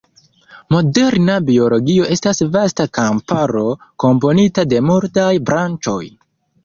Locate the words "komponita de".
4.05-4.81